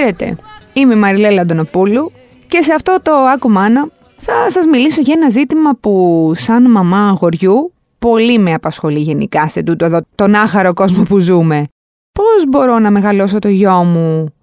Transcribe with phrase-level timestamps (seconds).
[0.00, 0.36] Χαίρετε,
[0.72, 2.12] είμαι η Μαριλέλα Αντωνοπούλου
[2.48, 7.72] και σε αυτό το Άκουμάνα θα σας μιλήσω για ένα ζήτημα που σαν μαμά αγοριού
[7.98, 11.64] πολύ με απασχολεί γενικά σε τούτο εδώ τον άχαρο κόσμο που ζούμε.
[12.12, 14.34] Πώς μπορώ να μεγαλώσω το γιο μου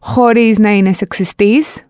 [0.00, 1.86] χωρίς να είναι σεξιστής,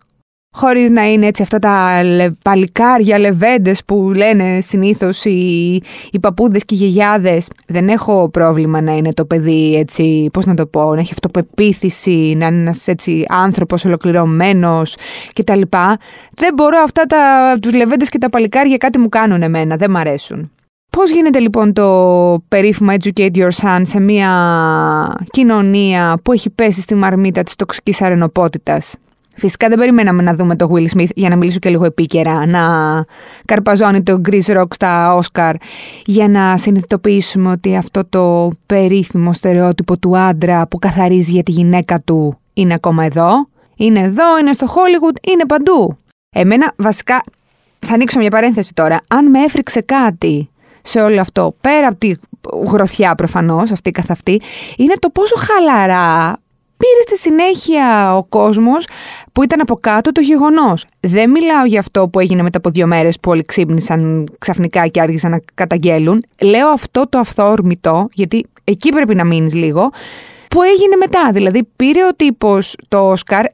[0.55, 2.01] χωρίς να είναι έτσι αυτά τα
[2.41, 7.47] παλικάρια, λεβέντες που λένε συνήθως οι, οι παππούδες και οι γιαγιάδες.
[7.67, 12.35] Δεν έχω πρόβλημα να είναι το παιδί έτσι, πώς να το πω, να έχει αυτοπεποίθηση,
[12.37, 14.95] να είναι ένας έτσι άνθρωπος ολοκληρωμένος
[15.33, 15.61] κτλ.
[16.31, 19.97] Δεν μπορώ αυτά τα, τους λεβέντες και τα παλικάρια κάτι μου κάνουν εμένα, δεν μ'
[19.97, 20.51] αρέσουν.
[20.89, 24.31] Πώς γίνεται λοιπόν το περίφημο Educate Your Son σε μια
[25.29, 28.95] κοινωνία που έχει πέσει στη μαρμίτα της τοξικής αρενοπότητας;
[29.35, 32.61] Φυσικά δεν περιμέναμε να δούμε το Will Smith για να μιλήσω και λίγο επίκαιρα, να
[33.45, 35.53] καρπαζώνει το Grease Rock στα Oscar
[36.05, 42.01] για να συνειδητοποιήσουμε ότι αυτό το περίφημο στερεότυπο του άντρα που καθαρίζει για τη γυναίκα
[42.01, 43.47] του είναι ακόμα εδώ.
[43.75, 45.97] Είναι εδώ, είναι στο Hollywood, είναι παντού.
[46.29, 47.21] Εμένα βασικά,
[47.79, 50.49] θα ανοίξω μια παρένθεση τώρα, αν με έφρυξε κάτι
[50.81, 52.13] σε όλο αυτό, πέρα από τη
[52.67, 54.41] γροθιά προφανώς, αυτή καθ' αυτή,
[54.77, 56.37] είναι το πόσο χαλαρά
[56.77, 58.87] πήρε στη συνέχεια ο κόσμος
[59.31, 60.85] που ήταν από κάτω το γεγονός.
[60.99, 65.01] Δεν μιλάω για αυτό που έγινε μετά από δύο μέρες που όλοι ξύπνησαν ξαφνικά και
[65.01, 66.25] άρχισαν να καταγγέλουν.
[66.41, 69.89] Λέω αυτό το αυθόρμητο, γιατί εκεί πρέπει να μείνεις λίγο,
[70.49, 71.29] που έγινε μετά.
[71.31, 73.45] Δηλαδή πήρε ο τύπος το Όσκαρ,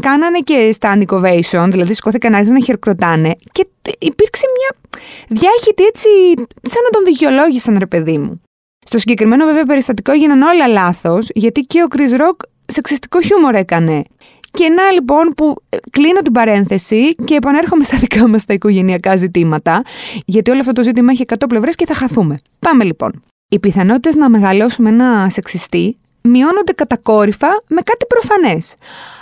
[0.00, 3.66] κάνανε και standing ovation, δηλαδή σηκώθηκαν άρχισαν να χειροκροτάνε και
[3.98, 6.08] υπήρξε μια διάχυτη έτσι,
[6.62, 8.40] σαν να τον δικαιολόγησαν ρε παιδί μου.
[8.88, 14.02] Στο συγκεκριμένο βέβαια περιστατικό έγιναν όλα λάθος, γιατί και ο Chris Rock σεξιστικό χιούμορ έκανε.
[14.50, 19.16] Και να λοιπόν που ε, κλείνω την παρένθεση και επανέρχομαι στα δικά μας τα οικογενειακά
[19.16, 19.82] ζητήματα,
[20.26, 22.34] γιατί όλο αυτό το ζήτημα έχει 100 πλευρές και θα χαθούμε.
[22.58, 23.22] Πάμε λοιπόν.
[23.48, 28.74] Οι πιθανότητες να μεγαλώσουμε ένα σεξιστή μειώνονται κατακόρυφα με κάτι προφανές.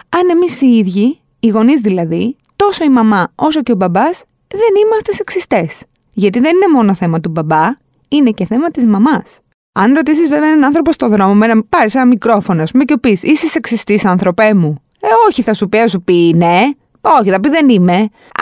[0.08, 4.84] Αν εμείς οι ίδιοι, οι γονείς δηλαδή, τόσο η μαμά όσο και ο μπαμπάς, δεν
[4.84, 5.82] είμαστε σεξιστές.
[6.12, 7.64] Γιατί δεν είναι μόνο θέμα του μπαμπά,
[8.08, 9.40] είναι και θέμα της μαμάς.
[9.76, 12.96] Αν ρωτήσεις βέβαια έναν άνθρωπο στο δρόμο, με να πάρεις ένα μικρόφωνο, ας πούμε, και
[12.98, 14.78] πεις Είσαι σεξιστής, άνθρωπέ μου.
[15.00, 16.60] Ε, όχι, θα σου πει, θα σου πει ναι.
[17.00, 17.94] Όχι, θα πει δεν είμαι.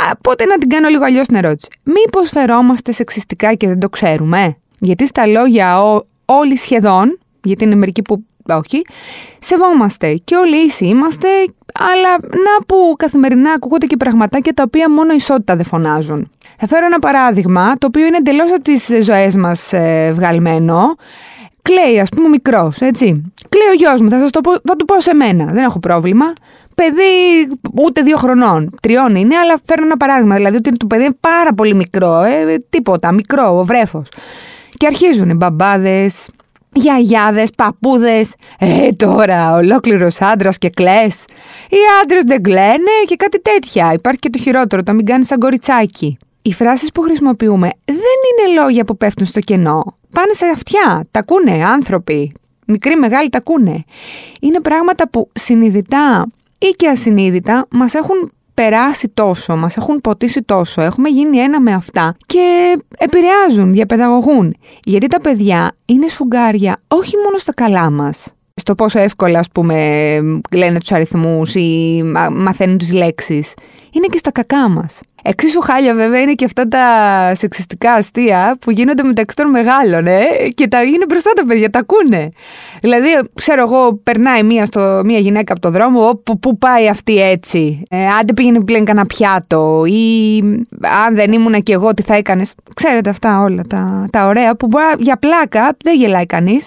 [0.09, 1.69] Α, πότε να την κάνω λίγο αλλιώς την ερώτηση.
[1.83, 5.81] Μήπως φερόμαστε σεξιστικά και δεν το ξέρουμε; Γιατί στα λόγια
[6.25, 8.87] όλοι σχεδόν, γιατί είναι μερικοί που όχι,
[9.39, 11.29] σεβόμαστε και όλοι ίσοι είμαστε,
[11.79, 16.31] αλλά να που καθημερινά ακούγονται και πραγματάκια τα οποία μόνο ισότητα δεν φωνάζουν.
[16.59, 20.95] Θα φέρω ένα παράδειγμα, το οποίο είναι εντελώς από τις ζωές μας ε, βγαλμένο.
[21.63, 23.33] Κλαίει, ας πούμε, μικρός, έτσι.
[23.49, 25.79] Κλαίει ο γιος μου, θα, σας το πω, θα του πω σε μένα, δεν έχω
[25.79, 26.33] πρόβλημα.
[26.75, 27.03] Παιδί
[27.85, 30.35] ούτε δύο χρονών, τριών είναι, αλλά φέρνω ένα παράδειγμα.
[30.35, 34.09] Δηλαδή ότι το παιδί είναι πάρα πολύ μικρό, ε, τίποτα, μικρό, ο βρέφος.
[34.71, 36.29] Και αρχίζουν οι μπαμπάδες,
[36.73, 38.35] γιαγιάδες, παππούδες.
[38.59, 41.25] Ε, τώρα, ολόκληρος άντρας και κλαις.
[41.69, 43.93] Οι άντρες δεν κλαίνε και κάτι τέτοια.
[43.93, 46.17] Υπάρχει και το χειρότερο, το μην κάνεις σαν κοριτσάκι.
[46.43, 49.83] Οι φράσεις που χρησιμοποιούμε δεν είναι λόγια που πέφτουν στο κενό.
[50.13, 52.33] Πάνε σε αυτιά, τα ακούνε άνθρωποι.
[52.67, 53.85] Μικροί, μεγάλοι τα ακούνε.
[54.41, 56.27] Είναι πράγματα που συνειδητά
[56.59, 61.73] ή και ασυνείδητα μας έχουν περάσει τόσο, μας έχουν ποτίσει τόσο, έχουμε γίνει ένα με
[61.73, 64.55] αυτά και επηρεάζουν, διαπαιδαγωγούν.
[64.85, 69.75] Γιατί τα παιδιά είναι σφουγγάρια όχι μόνο στα καλά μας, στο πόσο εύκολα ας πούμε
[70.53, 72.03] λένε τους αριθμούς ή
[72.33, 73.55] μαθαίνουν τις λέξεις,
[73.93, 75.01] είναι και στα κακά μας.
[75.23, 76.87] Εξίσου χάλια βέβαια είναι και αυτά τα
[77.35, 81.79] σεξιστικά αστεία που γίνονται μεταξύ των μεγάλων ε, και τα είναι μπροστά τα παιδιά, τα
[81.79, 82.31] ακούνε.
[82.81, 87.23] Δηλαδή, ξέρω εγώ, περνάει μία, στο, μία γυναίκα από το δρόμο, που, που πάει αυτή
[87.23, 87.83] έτσι.
[87.91, 90.39] Ε, άντε πήγαινε πλέον κανένα πιάτο ή
[91.07, 92.55] αν δεν ήμουνα κι εγώ τι θα έκανες.
[92.75, 96.67] Ξέρετε αυτά όλα τα, τα ωραία που μπορεί, για πλάκα δεν γελάει κανείς.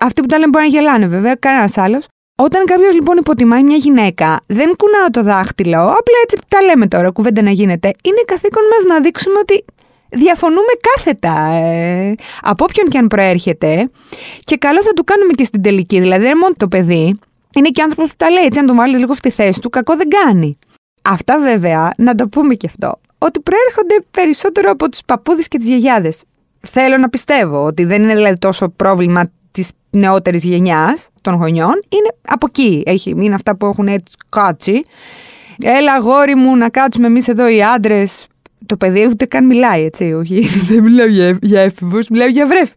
[0.00, 2.06] Αυτοί που τα λένε μπορεί να γελάνε βέβαια, κανένας άλλος.
[2.42, 7.10] Όταν κάποιος λοιπόν υποτιμάει μια γυναίκα, δεν κουνάω το δάχτυλο, απλά έτσι τα λέμε τώρα,
[7.10, 7.92] κουβέντα να γίνεται.
[8.04, 9.64] Είναι καθήκον μας να δείξουμε ότι
[10.08, 13.90] διαφωνούμε κάθετα ε, από όποιον και αν προέρχεται
[14.44, 16.00] και καλό θα του κάνουμε και στην τελική.
[16.00, 17.18] Δηλαδή δεν είναι μόνο το παιδί,
[17.56, 19.96] είναι και άνθρωπος που τα λέει έτσι, αν τον βάλεις λίγο στη θέση του, κακό
[19.96, 20.58] δεν κάνει.
[21.02, 25.66] Αυτά βέβαια, να το πούμε και αυτό, ότι προέρχονται περισσότερο από τους παππούδες και τις
[25.66, 26.22] γιαγιάδες.
[26.60, 32.14] Θέλω να πιστεύω ότι δεν είναι δηλαδή τόσο πρόβλημα της νεότερης γενιάς των γονιών είναι
[32.28, 32.82] από εκεί.
[32.86, 34.80] Έχει, είναι αυτά που έχουν έτσι κάτσει.
[35.62, 38.26] Έλα, αγόρι μου, να κάτσουμε εμείς εδώ οι άντρες.
[38.66, 40.12] Το παιδί ούτε καν μιλάει, έτσι.
[40.12, 40.40] Όχι,
[40.70, 42.72] δεν μιλάω για, για έφηβους, μιλάω για βρέφη.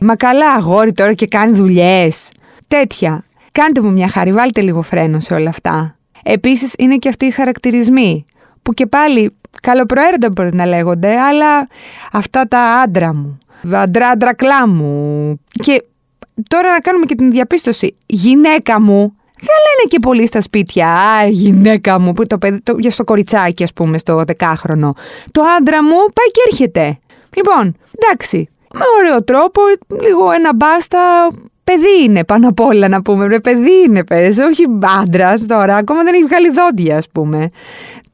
[0.00, 2.30] Μα καλά, αγόρι τώρα και κάνει δουλειές.
[2.68, 3.24] Τέτοια.
[3.52, 5.96] Κάντε μου μια χάρη, βάλτε λίγο φρένο σε όλα αυτά.
[6.22, 8.24] Επίσης είναι και αυτοί οι χαρακτηρισμοί.
[8.62, 11.66] Που και πάλι καλοπροαίρετα μπορεί να λέγονται, αλλά
[12.12, 13.38] αυτά τα άντρα μου.
[13.72, 15.40] Αντρά, κλά μου.
[15.64, 15.82] Και
[16.48, 17.96] τώρα να κάνουμε και την διαπίστωση.
[18.06, 20.88] Γυναίκα μου δεν λένε και πολύ στα σπίτια.
[20.88, 24.92] Α, γυναίκα μου, που το παιδί, το, για στο κοριτσάκι, ας πούμε, στο δεκάχρονο.
[25.32, 26.98] Το άντρα μου πάει και έρχεται.
[27.36, 28.48] Λοιπόν, εντάξει.
[28.72, 29.60] Με ωραίο τρόπο,
[30.02, 30.98] λίγο ένα μπάστα.
[31.64, 33.26] Παιδί είναι πάνω απ' όλα να πούμε.
[33.26, 34.38] Ρε, παιδί είναι, πες.
[34.38, 34.64] Όχι
[35.00, 35.76] άντρας τώρα.
[35.76, 37.48] Ακόμα δεν έχει βγάλει δόντια, ας πούμε.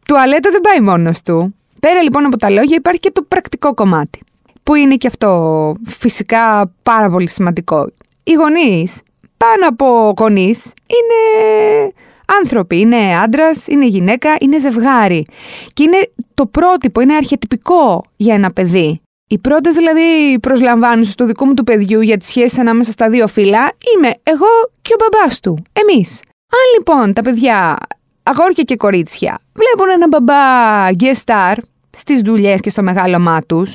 [0.06, 1.54] Τουαλέτα δεν πάει μόνος του.
[1.80, 4.20] Πέρα λοιπόν από τα λόγια υπάρχει και το πρακτικό κομμάτι.
[4.62, 7.88] Που είναι και αυτό φυσικά πάρα πολύ σημαντικό.
[8.24, 9.02] Οι γονείς
[9.36, 10.54] πάνω από γονεί
[10.86, 11.92] είναι
[12.40, 12.78] άνθρωποι.
[12.80, 15.24] Είναι άντρας, είναι γυναίκα, είναι ζευγάρι.
[15.72, 19.00] Και είναι το πρότυπο, είναι αρχιετυπικό για ένα παιδί.
[19.28, 23.26] Οι πρώτες δηλαδή προσλαμβάνουσε του δικού μου του παιδιού για τις σχέσεις ανάμεσα στα δύο
[23.26, 24.46] φύλλα είμαι εγώ
[24.82, 25.62] και ο μπαμπάς του.
[25.72, 26.22] Εμείς.
[26.50, 27.76] Αν λοιπόν τα παιδιά,
[28.22, 31.54] αγόρια και κορίτσια, βλέπουν ένα μπαμπά guest star
[31.90, 33.74] στις δουλειές και στο μεγάλωμά τους,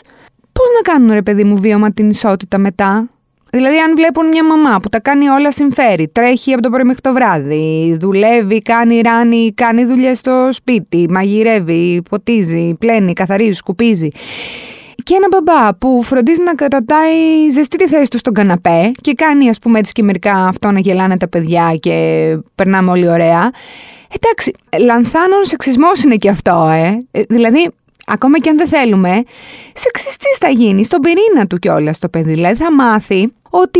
[0.52, 3.10] πώς να κάνουν ρε παιδί μου βίωμα την ισότητα μετά;
[3.52, 7.02] Δηλαδή, αν βλέπουν μια μαμά που τα κάνει όλα συμφέρει, τρέχει από το πρωί μέχρι
[7.02, 14.10] το βράδυ, δουλεύει, κάνει ράνι, κάνει δουλειά στο σπίτι, μαγειρεύει, ποτίζει, πλένει, καθαρίζει, σκουπίζει.
[15.04, 19.50] Και ένα μπαμπά που φροντίζει να κρατάει ζεστή τη θέση του στον καναπέ και κάνει,
[19.50, 23.52] ας πούμε, έτσι και μερικά αυτό να γελάνε τα παιδιά και περνάμε όλοι ωραία.
[24.20, 24.52] Εντάξει,
[24.86, 27.06] λανθάνων σεξισμός είναι και αυτό, ε.
[27.12, 27.72] ε δηλαδή,
[28.06, 29.24] ακόμα και αν δεν θέλουμε,
[29.74, 32.34] σεξιστής θα γίνει, στον πυρήνα του κιόλας το παιδί.
[32.34, 33.80] Δηλαδή θα μάθει ότι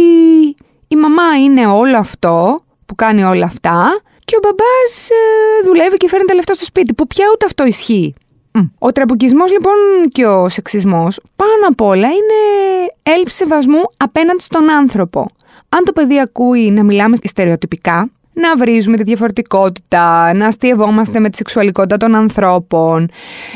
[0.88, 6.08] η μαμά είναι όλο αυτό που κάνει όλα αυτά και ο μπαμπάς ε, δουλεύει και
[6.08, 8.14] φέρνει τα λεφτά στο σπίτι, που πια ούτε αυτό ισχύει.
[8.80, 9.74] Ο τραμποκισμός λοιπόν
[10.12, 12.40] και ο σεξισμός πάνω απ' όλα είναι
[13.04, 15.26] έλλειψη σεβασμού απέναντι στον άνθρωπο.
[15.70, 21.38] Αν το παιδί ακούει να μιλάμε στερεοτυπικά, να βρίζουμε τη διαφορετικότητα, να αστειευόμαστε με τη
[21.38, 23.10] σεξουαλικότητα των ανθρώπων,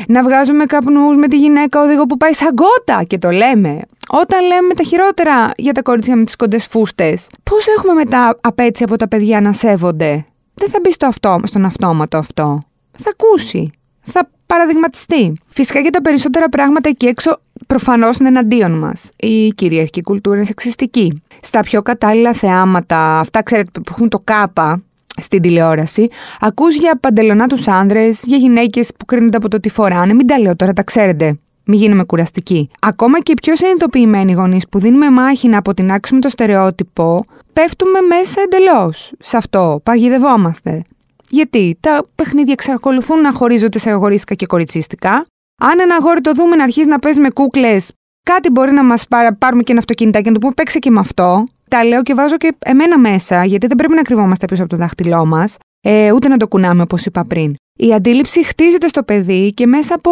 [0.08, 3.80] να βγάζουμε καπνούς με τη γυναίκα οδηγό που πάει σαν κότα και το λέμε.
[4.08, 8.84] Όταν λέμε τα χειρότερα για τα κορίτσια με τις κοντές φούστες, πώς έχουμε μετά απέτηση
[8.84, 10.24] από τα παιδιά να σέβονται;
[10.54, 12.58] Δεν θα μπει στο αυτό, στον αυτόματο αυτό.
[12.98, 13.70] Θα ακούσει.
[14.04, 15.32] Θα παραδειγματιστεί.
[15.48, 19.10] Φυσικά και τα περισσότερα πράγματα εκεί έξω προφανώς είναι εναντίον μας.
[19.16, 21.22] Η κυριαρχική κουλτούρα είναι σεξιστική.
[21.42, 24.82] Στα πιο κατάλληλα θεάματα, αυτά ξέρετε που έχουν το κάπα
[25.16, 26.08] στην τηλεόραση,
[26.40, 30.14] ακούς για παντελονά άνδρες, για γυναίκες που κρίνονται από το τι φοράνε.
[30.14, 31.34] Μην τα λέω τώρα, τα ξέρετε.
[31.64, 32.68] Μην γίνουμε κουραστικοί.
[32.80, 37.20] Ακόμα και οι πιο συνειδητοποιημένοι γονείς που δίνουμε μάχη να αποτινάξουμε το στερεότυπο,
[37.52, 39.80] πέφτουμε μέσα εντελώς σε αυτό.
[39.82, 40.82] Παγιδευόμαστε.
[41.28, 45.26] Γιατί τα παιχνίδια εξακολουθούν να χωρίζονται σε αγορίστικα και κοριτσίστικα.
[45.62, 47.92] Αν ένα αγόρι το δούμε να αρχίζει να παίζει με κούκλες,
[48.22, 49.06] κάτι μπορεί να μας
[49.38, 51.44] πάρουμε και ένα αυτοκίνητάκι και να του πούμε παίξε και με αυτό.
[51.70, 54.76] Τα λέω και βάζω και εμένα μέσα, γιατί δεν πρέπει να κρυβόμαστε πίσω από το
[54.76, 57.54] δάχτυλό μας, ε, ούτε να το κουνάμε όπως είπα πριν.
[57.78, 60.10] Η αντίληψη χτίζεται στο παιδί και μέσα από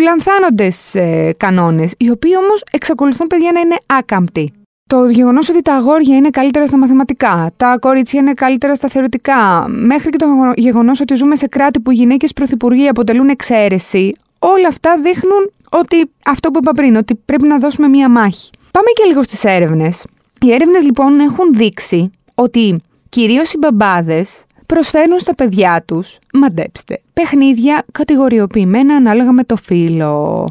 [0.00, 4.52] λανθάνοντες ε, κανόνες, οι οποίοι όμως εξακολουθούν παιδιά να είναι άκαμπτοι.
[4.92, 9.64] Το γεγονός ότι τα αγόρια είναι καλύτερα στα μαθηματικά, τα κορίτσια είναι καλύτερα στα θεωρητικά,
[9.68, 14.68] μέχρι και το γεγονός ότι ζούμε σε κράτη που οι γυναίκες πρωθυπουργοί αποτελούν εξαίρεση, όλα
[14.68, 18.50] αυτά δείχνουν ότι αυτό που είπα πριν, ότι πρέπει να δώσουμε μία μάχη.
[18.70, 20.04] Πάμε και λίγο στις έρευνες.
[20.40, 27.84] Οι έρευνες λοιπόν έχουν δείξει ότι κυρίως οι μπαμπάδες προσφέρουν στα παιδιά τους, μαντέψτε, παιχνίδια
[27.92, 30.46] κατηγοριοποιημένα ανάλογα με το φύλλο.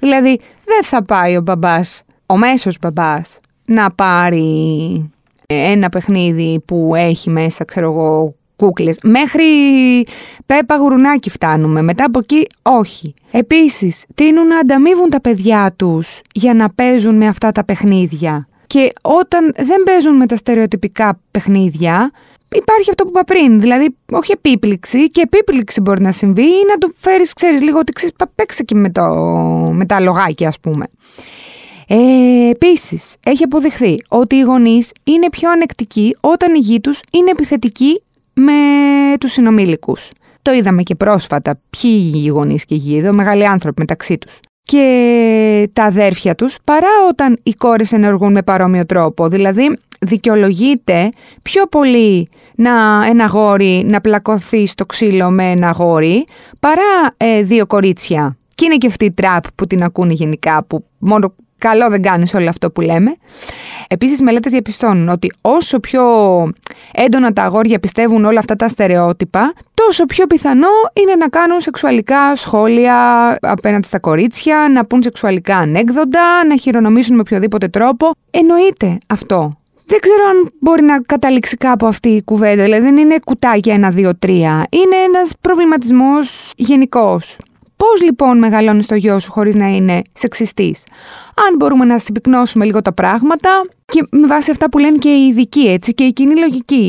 [0.00, 5.10] Δηλαδή, δεν θα πάει ο μπαμπάς, ο μέσος μπαμπάς, να πάρει
[5.46, 8.98] ένα παιχνίδι που έχει μέσα, ξέρω εγώ, κούκλες.
[9.02, 9.44] Μέχρι
[10.46, 11.82] πέπα γουρουνάκι φτάνουμε.
[11.82, 13.14] Μετά από εκεί όχι.
[13.30, 18.46] Επίσης, τείνουν να ανταμείβουν τα παιδιά τους για να παίζουν με αυτά τα παιχνίδια.
[18.66, 22.10] Και όταν δεν παίζουν με τα στερεοτυπικά παιχνίδια,
[22.54, 23.60] υπάρχει αυτό που είπα πριν.
[23.60, 27.92] Δηλαδή, όχι επίπληξη, και επίπληξη μπορεί να συμβεί ή να το φέρεις, ξέρεις, λίγο ότι
[27.92, 29.02] ξέρεις, παίξε και με, το,
[29.72, 30.84] με τα λογάκια, ας πούμε.
[31.88, 37.30] Ε, Επίσης, έχει αποδειχθεί ότι οι γονείς είναι πιο ανεκτικοί όταν η γη τους είναι
[37.30, 38.02] επιθετική
[38.32, 38.52] με
[39.20, 40.10] τους συνομήλικους.
[40.42, 41.60] Το είδαμε και πρόσφατα.
[41.70, 44.38] Ποιοι οι γονείς και οι γη, εδώ μεγάλοι άνθρωποι μεταξύ τους.
[44.62, 49.28] Και τα αδέρφια τους παρά όταν οι κόρες ενεργούν με παρόμοιο τρόπο.
[49.28, 51.08] Δηλαδή δικαιολογείται
[51.42, 56.24] πιο πολύ να ένα γόρι να πλακωθεί στο ξύλο με ένα γόρι
[56.60, 58.36] παρά ε, δύο κορίτσια.
[58.54, 62.34] Και είναι και αυτή η τραπ που την ακούνε γενικά που μόνο καλό δεν κάνεις
[62.34, 63.16] όλο αυτό που λέμε.
[63.88, 66.04] Επίσης μελέτες διαπιστώνουν ότι όσο πιο
[66.92, 72.36] έντονα τα αγόρια πιστεύουν όλα αυτά τα στερεότυπα, τόσο πιο πιθανό είναι να κάνουν σεξουαλικά
[72.36, 72.96] σχόλια
[73.40, 78.10] απέναντι στα κορίτσια, να πούν σεξουαλικά ανέκδοτα, να χειρονομήσουν με οποιοδήποτε τρόπο.
[78.30, 79.50] Εννοείται αυτό.
[79.88, 83.90] Δεν ξέρω αν μπορεί να καταλήξει κάπου αυτή η κουβέντα, δηλαδή δεν είναι κουτάκια ένα,
[83.90, 84.66] δύο, τρία.
[84.70, 87.38] Είναι ένας προβληματισμός γενικός.
[87.76, 90.84] Πώς λοιπόν μεγαλώνεις το γιο σου χωρίς να είναι σεξιστής;
[91.48, 93.50] Αν μπορούμε να συμπυκνώσουμε λίγο τα πράγματα
[93.84, 96.86] και με βάση αυτά που λένε και οι ειδικοί έτσι και η κοινή λογική,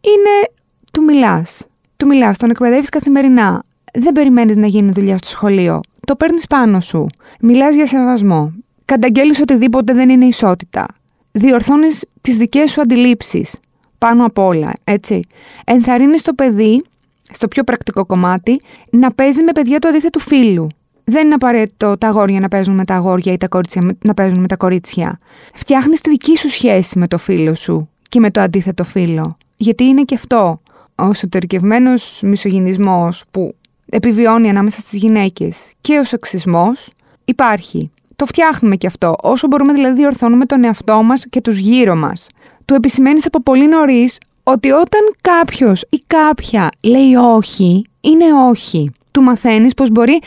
[0.00, 0.50] είναι
[0.92, 1.66] του μιλάς.
[1.96, 3.62] Του μιλάς, τον εκπαιδεύεις καθημερινά.
[3.94, 5.80] Δεν περιμένεις να γίνει δουλειά στο σχολείο.
[6.06, 7.06] Το παίρνεις πάνω σου.
[7.40, 8.52] Μιλάς για σεβασμό.
[8.84, 10.86] Καταγγέλεις οτιδήποτε δεν είναι ισότητα.
[11.32, 13.60] Διορθώνεις τις δικές σου αντιλήψεις.
[13.98, 15.20] Πάνω απ' όλα, έτσι.
[15.64, 16.82] Ενθαρρύνεις το παιδί,
[17.30, 20.66] στο πιο πρακτικό κομμάτι, να παίζει με παιδιά του αντίθετου φίλου.
[21.04, 24.40] Δεν είναι απαραίτητο τα αγόρια να παίζουν με τα αγόρια ή τα κορίτσια να παίζουν
[24.40, 25.18] με τα κορίτσια.
[25.54, 29.36] Φτιάχνεις τη δική σου σχέση με το φίλο σου και με το αντίθετο φίλο.
[29.56, 30.60] Γιατί είναι και αυτό.
[30.94, 33.54] Ο εσωτερικευμένος μισογυνισμό που
[33.88, 36.90] επιβιώνει ανάμεσα στις γυναίκες και ο σεξισμός
[37.24, 37.90] υπάρχει.
[38.16, 39.14] Το φτιάχνουμε και αυτό.
[39.22, 42.26] Όσο μπορούμε δηλαδή διορθώνουμε τον εαυτό μας και τους γύρω μας.
[42.64, 44.18] Του επισημαίνεις από πολύ νωρίς
[44.50, 48.90] ότι όταν κάποιος ή κάποια λέει όχι, είναι όχι.
[49.12, 50.18] Του μαθαίνεις πως μπορεί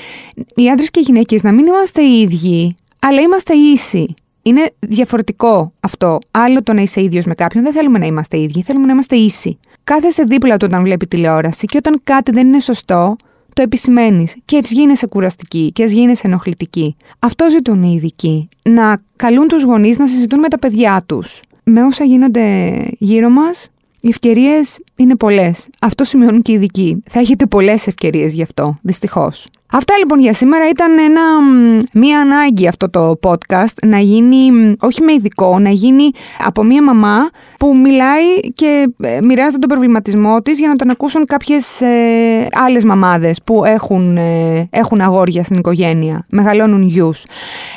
[0.56, 4.13] οι άντρες και οι γυναίκες να μην είμαστε οι ίδιοι, αλλά είμαστε ίσοι.
[4.42, 6.20] Είναι διαφορετικό αυτό.
[6.32, 7.63] Άλλο το να είσαι ίδιος με κάποιον.
[7.63, 9.60] Δεν θέλουμε να είμαστε ίδιοι, θέλουμε να είμαστε ίσοι.
[9.84, 13.16] Κάθεσαι δίπλα του όταν βλέπει τηλεόραση και όταν κάτι δεν είναι σωστό,
[13.54, 16.96] το επισημαίνεις και έτσι γίνεσαι κουραστική και έτσι γίνεσαι ενοχλητική.
[17.20, 18.50] Αυτό ζητούν οι ειδικοί.
[18.63, 21.42] Να καλούν τους γονείς να συζητούν με τα παιδιά τους.
[21.63, 23.70] Με όσα γίνονται γύρω μας,
[24.01, 25.70] οι ευκαιρίες είναι πολλές.
[25.81, 27.03] Αυτό σημειώνουν και οι ειδικοί.
[27.10, 29.48] Θα έχετε πολλές ευκαιρίες γι' αυτό, δυστυχώς.
[29.74, 31.22] Αυτά λοιπόν για σήμερα ήταν ένα,
[31.93, 36.10] μία ανάγκη αυτό το podcast να γίνει, όχι με ειδικό, να γίνει
[36.46, 41.25] από μία μαμά που μιλάει και ε, μοιράζεται τον προβληματισμό της για να τον ακούσουν
[41.25, 47.25] κάποιες ε, άλλες μαμάδες που έχουν, ε, έχουν αγόρια στην οικογένεια, μεγαλώνουν γιους.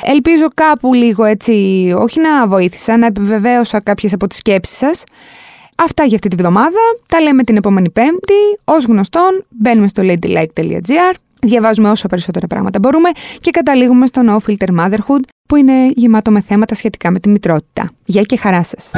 [0.03, 1.51] Ελπίζω κάπου λίγο έτσι,
[1.97, 5.03] όχι να βοήθησα, να επιβεβαίωσα κάποιες από τις σκέψεις σας.
[5.75, 6.79] Αυτά για αυτή τη βδομάδα.
[7.07, 8.33] Τα λέμε την επόμενη Πέμπτη.
[8.63, 11.15] Ω γνωστόν, μπαίνουμε στο ladylike.gr
[11.45, 16.41] Διαβάζουμε όσο περισσότερα πράγματα μπορούμε και καταλήγουμε στο No Filter Motherhood που είναι γεμάτο με
[16.41, 17.89] θέματα σχετικά με τη μητρότητα.
[18.05, 18.91] Γεια και χαρά σας!